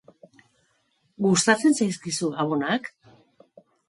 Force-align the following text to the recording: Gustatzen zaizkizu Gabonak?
Gustatzen 1.25 1.77
zaizkizu 1.79 2.31
Gabonak? 2.39 2.91